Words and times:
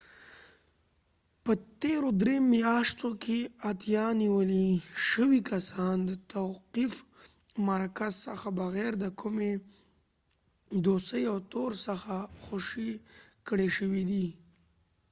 په 1.43 1.51
تیرو 1.81 2.09
درې 2.21 2.35
میاشتو 2.53 3.09
کښې 3.23 3.41
اتیا 3.71 4.05
نیول 4.21 4.51
شوي 5.09 5.41
کسان 5.51 5.95
د 6.09 6.11
توقیف 6.35 6.93
مرکز 7.69 8.13
څخه 8.27 8.47
بغیر 8.59 8.91
د 8.99 9.05
کومي 9.19 9.51
دوسیې 10.85 11.23
او 11.31 11.37
تور 11.51 11.71
څخه 11.87 12.13
خوشي 12.43 12.91
کړي 13.47 13.69
شوي 13.77 14.03
دي 14.11 14.27